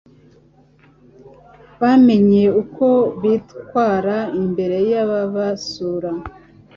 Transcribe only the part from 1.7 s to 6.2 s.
bamenye uko bitwara imbere y'ababasura